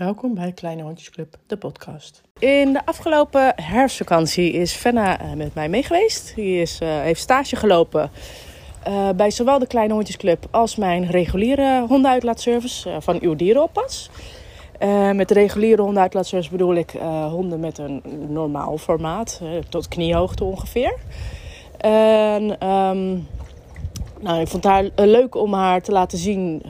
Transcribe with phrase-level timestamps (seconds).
[0.00, 2.22] Welkom bij Kleine Hondjesclub, de podcast.
[2.38, 6.34] In de afgelopen herfstvakantie is Fenna eh, met mij mee geweest.
[6.34, 8.10] Die is, uh, heeft stage gelopen
[8.88, 14.10] uh, bij zowel de Kleine Hondjesclub als mijn reguliere hondenuitlaatservice van Uw Dierenoppas.
[15.14, 16.90] met de reguliere hondenuitlaatservice bedoel ik
[17.30, 20.94] honden met een normaal formaat, tot kniehoogte ongeveer.
[21.76, 23.26] En um,
[24.20, 26.62] nou, ik vond haar leuk om haar te laten zien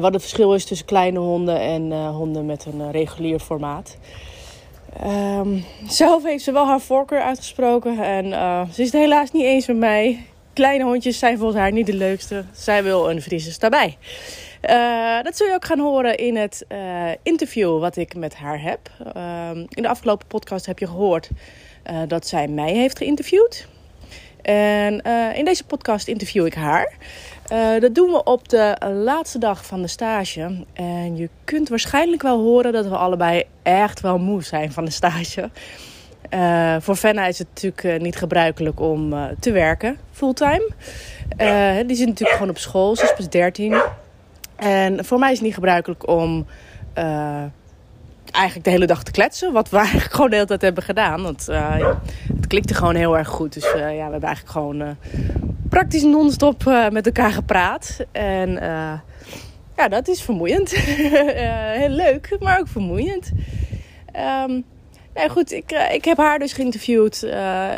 [0.00, 3.96] wat het verschil is tussen kleine honden en uh, honden met een uh, regulier formaat.
[5.04, 9.44] Um, zelf heeft ze wel haar voorkeur uitgesproken en uh, ze is het helaas niet
[9.44, 10.26] eens met mij.
[10.52, 12.44] Kleine hondjes zijn volgens haar niet de leukste.
[12.52, 13.96] Zij wil een Frieses daarbij.
[15.22, 16.66] dat zul je ook gaan horen in het
[17.22, 18.78] interview wat ik met haar heb.
[19.14, 21.28] Ehm, in de afgelopen podcast heb je gehoord
[22.08, 23.66] dat zij mij heeft geïnterviewd.
[24.46, 25.00] En
[25.34, 26.92] in deze podcast interview ik haar.
[27.52, 30.64] Uh, dat doen we op de laatste dag van de stage.
[30.72, 34.90] En je kunt waarschijnlijk wel horen dat we allebei echt wel moe zijn van de
[34.90, 35.50] stage.
[36.30, 40.70] Uh, voor Fenna is het natuurlijk niet gebruikelijk om te werken fulltime.
[41.86, 43.82] die zit natuurlijk gewoon op school, ze is pas 13.
[44.56, 46.46] En voor mij is het niet gebruikelijk om
[48.36, 49.52] eigenlijk de hele dag te kletsen.
[49.52, 51.22] Wat we eigenlijk gewoon de hele tijd hebben gedaan.
[51.22, 51.46] Want
[52.36, 53.52] het klikte gewoon heel erg goed.
[53.52, 54.96] Dus ja, we hebben eigenlijk gewoon
[55.68, 57.98] praktisch non-stop uh, met elkaar gepraat.
[58.12, 58.92] En uh,
[59.76, 60.72] ja, dat is vermoeiend.
[60.72, 60.80] uh,
[61.82, 63.32] heel leuk, maar ook vermoeiend.
[64.46, 64.64] Um,
[65.14, 67.26] nou goed, ik, ik heb haar dus geïnterviewd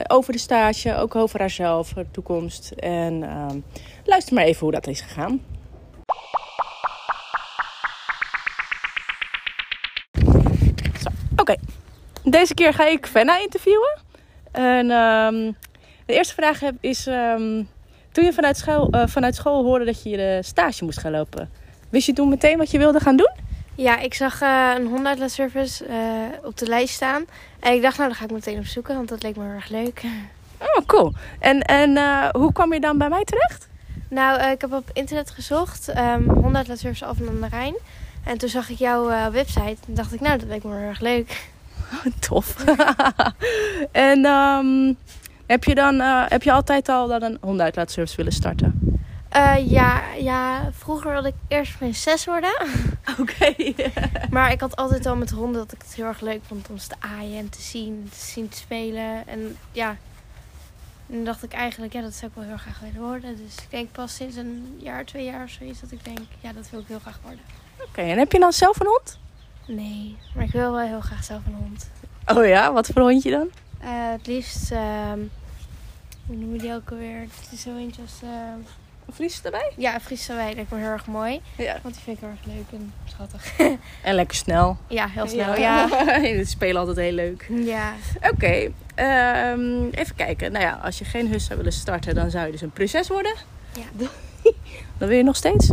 [0.06, 2.70] over de stage, ook over haarzelf, haar toekomst.
[2.70, 3.58] En ehm,
[4.04, 5.40] luister maar even hoe dat is gegaan.
[12.30, 13.98] Deze keer ga ik Fenna interviewen.
[14.52, 15.56] En um,
[16.06, 17.68] de eerste vraag heb, is: um,
[18.12, 21.50] toen je vanuit school, uh, vanuit school hoorde dat je de stage moest gaan lopen,
[21.88, 23.30] wist je toen meteen wat je wilde gaan doen?
[23.74, 25.94] Ja, ik zag uh, een hondenuitlaatservice uh,
[26.42, 27.24] op de lijst staan.
[27.60, 29.52] En ik dacht, nou, dan ga ik meteen op zoeken, want dat leek me heel
[29.52, 30.02] erg leuk.
[30.58, 31.12] Oh, cool.
[31.38, 31.98] En, en
[32.32, 33.68] hoe kwam je dan bij mij terecht?
[34.10, 37.74] Nou, ik heb op internet gezocht, um, hondenuitlaatservice Alphen aan de Rijn.
[38.24, 41.00] En toen zag ik jouw website en dacht ik, nou, dat leek me heel erg
[41.00, 41.48] leuk.
[42.28, 42.64] Tof.
[43.92, 44.96] en um,
[45.46, 48.80] heb je dan uh, heb je altijd al dan een hondenuitlaatservice willen starten?
[49.36, 52.54] Uh, ja, ja, vroeger wilde ik eerst prinses worden.
[53.18, 53.20] Oké.
[53.20, 53.92] Okay.
[54.30, 56.78] maar ik had altijd al met honden dat ik het heel erg leuk vond om
[56.78, 59.26] ze te aaien en te zien, te zien te spelen.
[59.26, 59.96] En ja,
[61.10, 63.36] en dacht ik eigenlijk, ja, dat zou ik wel heel graag willen worden.
[63.36, 66.52] Dus ik denk pas sinds een jaar, twee jaar of zoiets dat ik denk, ja,
[66.52, 67.40] dat wil ik heel graag worden.
[67.88, 69.18] Oké, en heb je dan zelf een hond?
[69.68, 71.90] Nee, maar ik wil wel heel graag zelf een hond.
[72.26, 73.50] Oh ja, wat voor hondje dan?
[73.82, 74.78] Uh, het liefst, uh,
[76.26, 77.20] hoe noem je die ook alweer?
[77.20, 78.20] Het is zo eentje als...
[78.24, 78.30] Uh...
[79.06, 79.72] Een Fries erbij?
[79.76, 80.46] Ja, een Fries erbij.
[80.46, 81.40] Dat lijkt me heel erg mooi.
[81.56, 81.78] Ja.
[81.82, 83.58] Want die vind ik heel erg leuk en schattig.
[84.08, 84.76] en lekker snel.
[84.86, 85.54] Ja, heel snel.
[85.60, 85.88] Ja.
[86.22, 86.44] ja.
[86.44, 87.46] spelen altijd heel leuk.
[87.50, 87.92] Ja.
[88.16, 89.52] Oké, okay.
[89.52, 90.52] um, even kijken.
[90.52, 93.08] Nou ja, als je geen hus zou willen starten, dan zou je dus een prinses
[93.08, 93.34] worden.
[93.74, 94.06] Ja.
[94.98, 95.70] dan wil je nog steeds?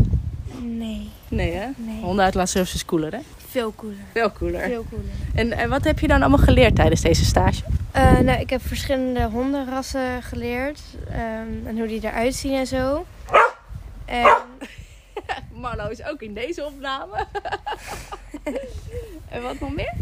[0.62, 1.10] Nee.
[1.28, 1.68] Nee, hè?
[1.76, 2.02] Nee.
[2.02, 3.20] Hondenuitlaatservice is cooler, hè?
[3.56, 3.98] Veel cooler.
[4.12, 4.62] Veel cooler.
[4.62, 5.10] Veel cooler.
[5.36, 7.64] En, en wat heb je dan allemaal geleerd tijdens deze stage?
[7.96, 10.82] Uh, nou, ik heb verschillende hondenrassen geleerd.
[11.08, 13.06] Um, en hoe die eruit zien en zo.
[14.06, 14.36] En...
[15.62, 17.26] Marlo is ook in deze opname.
[19.30, 19.94] en wat nog meer?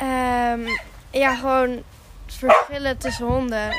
[0.00, 0.66] Um,
[1.10, 1.82] ja, gewoon
[2.26, 3.68] verschillen tussen honden.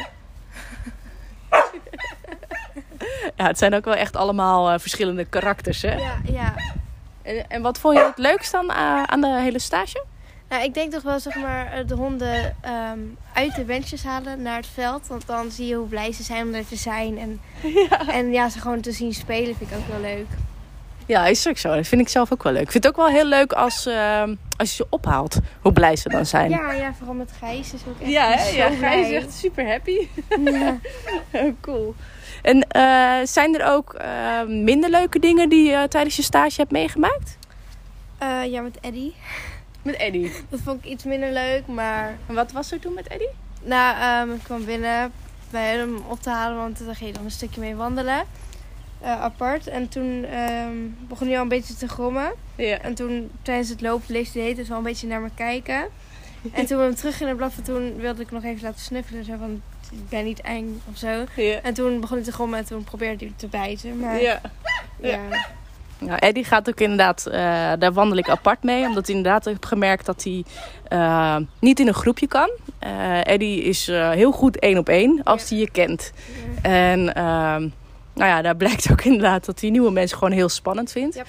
[3.37, 5.93] ja, het zijn ook wel echt allemaal uh, verschillende karakters, hè?
[5.93, 6.53] Ja, ja.
[7.23, 10.03] En, en wat vond je het leukst dan uh, aan de hele stage?
[10.49, 12.55] Nou, ik denk toch wel zeg maar de honden
[12.91, 15.07] um, uit de benches halen naar het veld.
[15.07, 17.17] Want dan zie je hoe blij ze zijn om er te zijn.
[17.17, 17.41] En
[17.89, 20.27] ja, en ja ze gewoon te zien spelen vind ik ook wel leuk.
[21.05, 21.75] Ja, is ook zo.
[21.75, 22.61] Dat vind ik zelf ook wel leuk.
[22.61, 24.23] Ik vind het ook wel heel leuk als, uh,
[24.57, 25.39] als je ze ophaalt.
[25.61, 26.49] Hoe blij ze dan zijn.
[26.49, 28.49] Ja, ja vooral met Gijs is ook echt Ja, hè?
[28.49, 30.07] ja Gijs is echt super happy.
[30.43, 30.77] Ja.
[31.61, 31.95] cool.
[32.43, 36.71] En uh, zijn er ook uh, minder leuke dingen die je tijdens je stage hebt
[36.71, 37.37] meegemaakt?
[38.47, 39.15] ja, met Eddie.
[39.81, 40.31] Met Eddie?
[40.49, 42.17] Dat vond ik iets minder leuk, maar...
[42.27, 43.29] En wat was er toen met Eddie?
[43.63, 45.11] Nou, um, ik kwam binnen
[45.49, 48.23] bij hem op te halen, want daar ging je dan een stukje mee wandelen.
[49.01, 49.67] Uh, apart.
[49.67, 52.31] En toen um, begon hij al een beetje te grommen.
[52.55, 52.77] Ja.
[52.77, 55.85] En toen tijdens het lopen bleef hij dus wel een beetje naar me kijken.
[56.51, 59.25] en toen we hem terug gingen blaffen, toen wilde ik nog even laten snuffelen.
[59.25, 59.61] Zo van,
[59.97, 61.25] ik ben niet eng of zo.
[61.35, 61.59] Ja.
[61.61, 63.99] En toen begon hij te grommen en toen probeerde hij te bijten.
[63.99, 64.41] Maar ja.
[65.01, 65.19] ja.
[65.97, 67.33] Nou, Eddie gaat ook inderdaad, uh,
[67.79, 68.85] daar wandel ik apart mee.
[68.85, 70.43] Omdat hij inderdaad heb gemerkt dat hij
[70.89, 72.49] uh, niet in een groepje kan.
[72.83, 76.11] Uh, Eddie is heel goed één op één als hij je kent.
[76.61, 77.69] En ehm,
[78.13, 81.15] nou ja, daar blijkt ook inderdaad dat die nieuwe mensen gewoon heel spannend vindt.
[81.15, 81.23] Ja.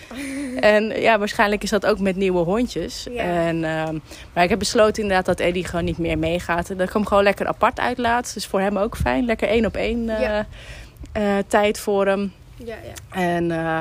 [0.61, 3.07] En ja, waarschijnlijk is dat ook met nieuwe hondjes.
[3.11, 3.23] Ja.
[3.23, 3.99] En, ehm,
[4.33, 6.71] maar ik heb besloten inderdaad dat Eddie gewoon niet meer meegaat.
[6.71, 8.35] En dat ik hem gewoon lekker apart uitlaat.
[8.35, 9.25] Dus voor hem ook fijn.
[9.25, 10.39] Lekker één op één eh,
[11.13, 12.33] eh, tijd voor hem.
[12.57, 13.21] Ja, ja.
[13.21, 13.81] En eh,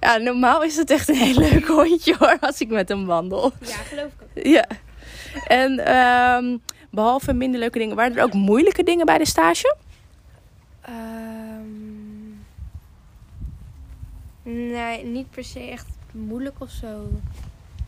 [0.00, 3.52] ja, normaal is het echt een heel leuk hondje hoor, als ik met hem wandel.
[3.60, 4.44] Ja, geloof ik ook.
[4.56, 4.66] Ja.
[5.46, 6.56] En ehm,
[6.90, 9.76] behalve minder leuke dingen, waren er ook moeilijke dingen bij de stage?
[14.42, 17.08] Nee, niet per se echt moeilijk of zo.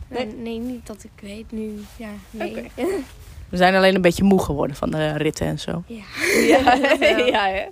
[0.07, 0.35] Nee, Nee?
[0.35, 1.79] nee niet dat ik weet nu.
[1.97, 2.71] Ja, nee.
[3.49, 5.83] We zijn alleen een beetje moe geworden van de ritten en zo.
[5.87, 6.03] ja.
[7.25, 7.65] Ja, hè?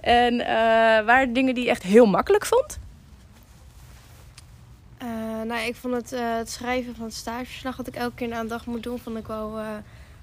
[0.00, 2.78] En eh, waren dingen die je echt heel makkelijk vond?
[4.98, 5.08] Eh,
[5.46, 8.42] nou, ik vond het, eh, het schrijven van het stageverslag, wat ik elke keer aan
[8.42, 9.66] de dag moet doen, vond ik wel eh,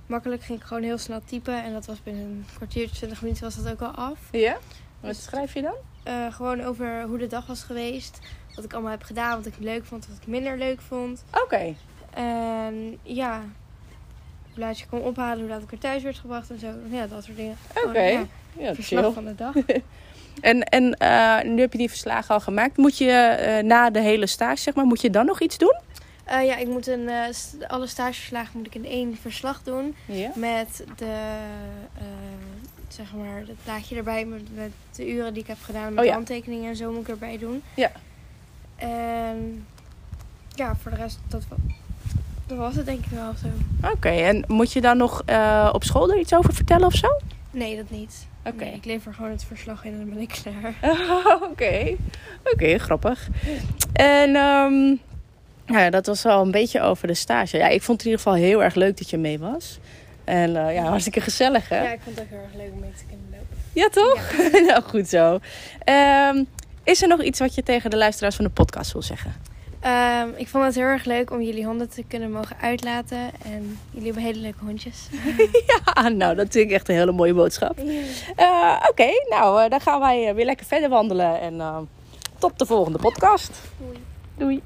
[0.05, 0.43] makkelijk.
[0.43, 3.55] Ging ik gewoon heel snel typen en dat was binnen een kwartiertje, 20 minuten was
[3.63, 4.19] dat ook al af.
[4.31, 4.57] Ja.
[4.99, 5.75] Wat schrijf je dan?
[6.05, 8.19] Eh, gewoon over hoe de dag was geweest,
[8.55, 11.23] wat ik allemaal heb gedaan, wat ik leuk vond, wat ik minder leuk vond.
[11.43, 11.73] Oké.
[12.13, 13.41] En ja,
[14.53, 16.67] hoe laat je kon ophalen, hoe laat ik er thuis werd gebracht en zo.
[16.89, 17.57] Ja, dat soort dingen.
[17.69, 17.81] Oké.
[17.89, 18.25] Gewoon, ja,
[18.57, 19.13] Ja, verslag chill.
[19.13, 19.53] van de dag.
[20.41, 22.77] En, en eh, nu heb je die verslagen al gemaakt.
[22.77, 25.75] Moet je eh, na de hele stage, zeg maar, moet je dan nog iets doen?
[26.25, 27.09] Ja, ik moet een,
[27.67, 29.95] alle stageverslagen moet ik in één verslag doen.
[30.35, 31.37] Met de,
[32.95, 34.25] zeg maar, het plaatje erbij.
[34.25, 35.93] Met, met de uren die ik heb gedaan.
[35.93, 36.13] Met Oh ja.
[36.13, 37.63] handtekeningen en zo moet ik erbij doen.
[37.75, 37.91] Ja.
[38.75, 39.65] En
[40.55, 41.43] ja, voor de rest, dat,
[42.47, 43.47] dat was het denk ik wel zo.
[43.91, 47.07] Oké, en moet je dan nog eh, op school er iets over vertellen of zo?
[47.51, 48.27] Nee, dat niet.
[48.45, 48.63] Oké.
[48.63, 50.73] Nee, ik lever gewoon het verslag in en dan ben ik klaar.
[51.51, 51.95] Oké,
[52.53, 53.27] oké, grappig.
[53.93, 54.95] En ehm,
[55.65, 57.57] nou ja, dat was al een beetje over de stage.
[57.57, 59.79] Ja, ik vond het in ieder geval heel erg leuk dat je mee was.
[60.25, 61.83] En eh, ja, hartstikke gezellig hè?
[61.83, 63.57] Ja, ik vond het ook heel erg leuk om mee te kunnen lopen.
[63.73, 64.31] Ja, toch?
[64.67, 65.39] nou, goed zo.
[65.83, 66.43] Ehm,
[66.83, 69.33] is er nog iets wat je tegen de luisteraars van de podcast wil zeggen?
[69.79, 73.17] Ehm, ik vond het heel erg leuk om jullie honden te kunnen mogen uitlaten.
[73.43, 75.07] En jullie hebben hele leuke hondjes.
[75.95, 77.79] Ja, nou, dat vind ik echt een hele mooie boodschap.
[78.35, 81.39] Eh, Oké, nou, eh, dan gaan wij weer lekker verder wandelen.
[81.39, 81.87] En
[82.37, 83.51] tot de volgende podcast.
[83.77, 83.97] Doei.
[84.37, 84.61] Doei.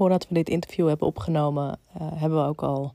[0.00, 2.94] Voordat we dit interview hebben opgenomen, eh, hebben we ook al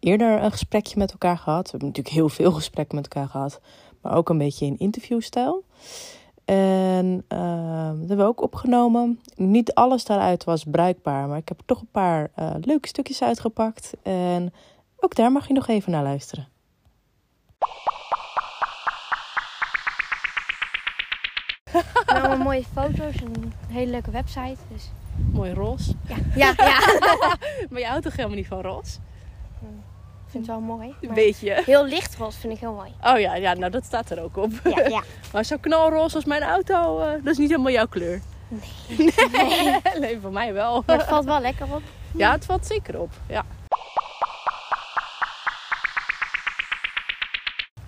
[0.00, 1.64] eerder een gesprekje met elkaar gehad.
[1.64, 3.60] We hebben natuurlijk heel veel gesprekken met elkaar gehad,
[4.00, 5.64] maar ook een beetje in interviewstijl.
[6.44, 9.20] En eh, dat hebben we ook opgenomen.
[9.34, 13.92] Niet alles daaruit was bruikbaar, maar ik heb toch een paar eh, leuke stukjes uitgepakt.
[14.02, 14.52] En
[14.98, 16.48] ook daar mag je nog even naar luisteren.
[22.06, 24.58] Allemaal mooie foto's en een hele leuke website.
[24.72, 24.90] Dus
[25.32, 25.92] Mooi roze.
[26.08, 26.78] ja, ja, ja.
[27.70, 28.98] Maar je houdt toch helemaal niet van roze?
[30.26, 30.94] ik vind het wel mooi.
[31.00, 31.62] Een beetje.
[31.66, 32.90] Heel lichtroze vind ik heel mooi.
[33.02, 34.50] Oh ja, ja, nou dat staat er ook op.
[34.64, 35.02] Ja, ja.
[35.32, 38.20] Maar zo knalroze als mijn auto, eh, dat is niet helemaal jouw kleur.
[38.48, 39.80] Nee.
[40.00, 40.82] Nee, voor mij wel.
[40.86, 41.82] Maar het valt wel lekker op.
[42.16, 43.10] Ja, het valt zeker op.
[43.26, 43.44] Ja.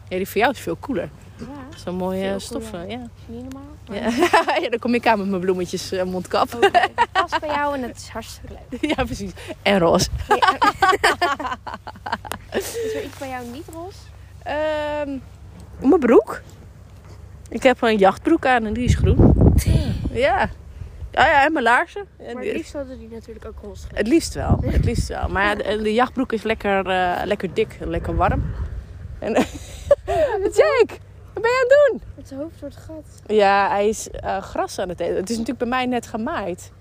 [0.09, 1.11] Ja, die voor jou is veel cooler.
[1.39, 1.47] Ja,
[1.85, 2.89] Zo'n mooie stoffen, cooler.
[2.91, 3.03] ja.
[3.03, 3.71] is niet normaal.
[3.89, 4.57] Maar Ja.
[4.61, 4.69] ja.
[4.69, 6.49] Dan kom ik aan met mijn bloemetjes en mondkap.
[7.31, 8.81] Het past bij jou en het is hartstikke leuk.
[8.97, 9.33] ja, precies.
[9.63, 10.09] En roze.
[10.29, 10.37] Ja.
[12.59, 13.99] is er iets bij jou niet roze?
[14.43, 15.19] Ehm,
[15.89, 16.43] mijn broek.
[17.49, 19.53] Ik heb een jachtbroek aan en die is groen.
[20.11, 20.51] Ja.
[21.11, 22.07] Ja, ja, en mijn laarzen.
[22.17, 23.87] En Maar het liefst hadden die natuurlijk ook roze.
[23.95, 25.29] Het liefst wel, het liefst wel.
[25.29, 28.43] Maar ja, de, de jachtbroek is lekker, eh, lekker dik, lekker warm.
[29.19, 29.33] En,
[30.43, 30.99] Jake,
[31.33, 32.25] wat ben je aan het doen?
[32.25, 33.23] Zijn hoofd het gat.
[33.27, 35.17] Ja, hij is eh, gras aan het eten.
[35.17, 36.73] Het is natuurlijk bij mij net gemaaid.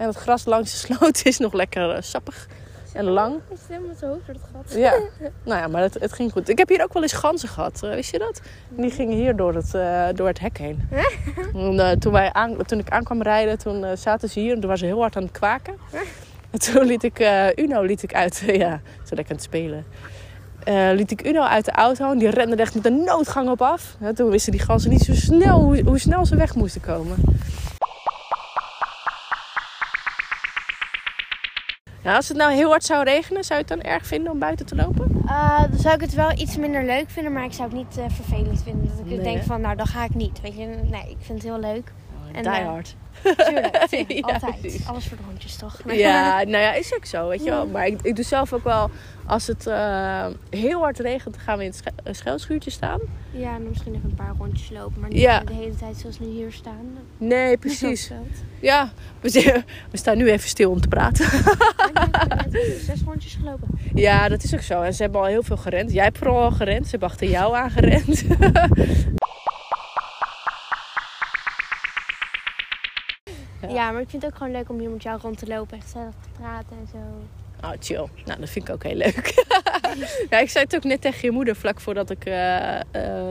[0.00, 2.48] En het gras langs de sloot is nog lekker eh, sappig
[2.92, 3.34] en lang.
[3.48, 4.78] Zit helemaal met zijn hoofd door het gat.
[4.78, 4.92] Ja,
[5.44, 6.48] nou ja, maar het, het ging goed.
[6.48, 8.40] Ik heb hier ook wel eens ganzen gehad, eh, wist je dat?
[8.76, 10.88] En die gingen hier door het, eh, door het hek heen.
[11.54, 14.78] En, toen, wij aan, toen ik aankwam rijden, toen zaten ze hier en toen waren
[14.78, 15.74] ze heel hard aan het kwaken.
[16.50, 17.18] En toen liet ik
[17.56, 19.84] Uno liet ik uit, ja, zo lekker aan het spelen.
[20.96, 23.96] Liet ik Uno uit de auto en die rende echt met een noodgang op af.
[24.14, 27.16] Toen wisten die ganzen niet zo snel hoe, hoe snel ze weg moesten komen.
[32.04, 34.66] Als het nou heel hard zou regenen, zou je het dan erg vinden om buiten
[34.66, 35.22] te lopen?
[35.26, 37.98] Eh, dan zou ik het wel iets minder leuk vinden, maar ik zou het niet
[37.98, 38.88] eh, vervelend vinden.
[38.88, 39.42] Dat ik Nee, denk hè?
[39.44, 40.40] van, nou, dan ga ik niet.
[40.40, 41.92] Weet je, nee, ik vind het heel leuk.
[42.32, 42.96] En, Die eh, hard.
[43.22, 44.60] Tuurlijk, tuurlijk, Ja, altijd.
[44.60, 44.86] precies.
[44.86, 45.80] Alles voor de hondjes, toch?
[45.86, 47.50] Ja, nou ja, is ook zo, weet je Ja.
[47.50, 47.66] wel.
[47.66, 48.90] Maar ik, ik doe zelf ook wel,
[49.26, 51.72] als het eh, heel hard regent, dan gaan we in
[52.04, 53.00] het schuilschuurtje staan.
[53.30, 55.00] Ja, en dan misschien even een paar rondjes lopen.
[55.00, 55.40] Maar niet Ja.
[55.40, 56.98] de hele tijd zoals nu hier staan.
[57.18, 58.10] Nee, precies.
[58.60, 59.54] Ja, we,
[59.92, 61.24] staan nu even stil om te praten.
[61.24, 61.32] Ik
[61.92, 63.68] heb net zes rondjes gelopen.
[63.94, 64.82] Ja, dat is ook zo.
[64.82, 65.92] En ze hebben al heel veel gerend.
[65.92, 66.84] Jij hebt vooral al gerend.
[66.84, 68.24] Ze hebben achter jou aangerend.
[73.72, 73.90] Ja.
[73.90, 75.76] Maar ik vind het ook gewoon leuk om hier met jou rond te lopen.
[75.76, 76.98] En gezellig te praten en zo.
[77.64, 78.06] Oh, chill.
[78.24, 79.44] Nou, dat vind ik ook heel leuk.
[80.30, 82.80] ja, ik zei het ook net tegen je moeder vlak voordat ik eh, eh,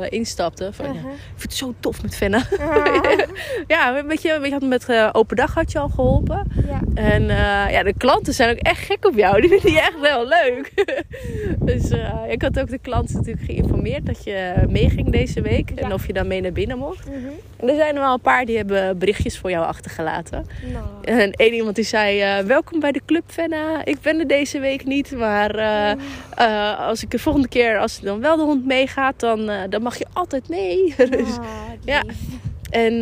[0.10, 0.70] instapte.
[0.74, 1.12] Van, ja, Uh-huh.
[1.12, 2.44] ik vind het zo tof met Fenna.
[2.60, 3.04] Ah.
[3.68, 6.48] ja, weet je, weet je, met eh, open dag had je al geholpen.
[6.68, 6.80] ja.
[6.94, 7.24] En
[7.72, 9.42] ja, de klanten zijn ook echt gek op jou.
[9.42, 10.72] Die vinden je echt heel leuk.
[11.70, 11.92] dus
[12.30, 15.70] ik had ook de klanten natuurlijk geïnformeerd dat je meeging deze week.
[15.72, 17.08] En of je dan mee naar binnen mocht.
[17.58, 20.46] En er zijn er wel een paar die hebben berichtjes voor jou achtergelaten.
[20.74, 20.86] Nou.
[21.04, 23.86] En één iemand die zei, welkom bij de club Fenna.
[23.86, 25.92] Ik ben deze week niet, maar eh,
[26.36, 29.82] eh, als ik de volgende keer, als dan wel de hond meegaat, dan, eh, dan
[29.82, 30.94] mag je altijd mee.
[31.10, 31.46] dus, Ah,
[31.86, 32.02] ja.
[32.08, 32.16] lief.
[32.70, 32.94] en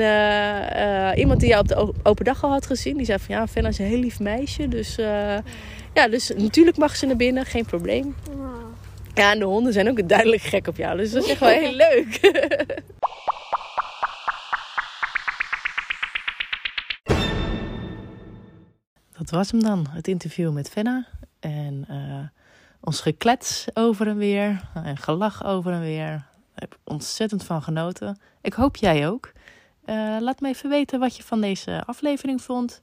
[1.17, 3.69] iemand die jou op de open dag al had gezien, die zei van ja, Fenna
[3.69, 4.67] is een heel lief meisje.
[4.67, 4.95] Dus
[5.93, 8.15] ja, dus natuurlijk mag ze naar binnen, geen probleem.
[8.29, 8.35] Ah.
[9.13, 11.49] Ja, en de honden zijn ook duidelijk gek op jou, dus dat is echt wel
[11.49, 12.19] heel leuk.
[19.17, 21.05] Dat was hem dan, het interview met Fenna.
[21.39, 22.41] En eh,
[22.81, 24.69] ons geklets over en weer.
[24.73, 26.07] En gelach over en weer.
[26.07, 28.19] Daar heb ontzettend van genoten.
[28.41, 29.31] Ik hoop jij ook.
[29.85, 32.81] Eh, laat me even weten wat je van deze aflevering vond.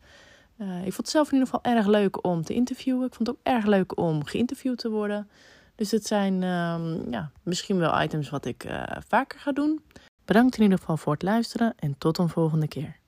[0.56, 3.06] Eh, ik vond het zelf in ieder geval erg leuk om te interviewen.
[3.06, 5.28] Ik vond het ook erg leuk om geïnterviewd te worden.
[5.74, 8.66] Dus het zijn ehm, ja, misschien wel items wat ik
[9.08, 9.82] vaker ga doen.
[10.24, 13.02] Bedankt in ieder geval voor het luisteren en tot een volgende keer.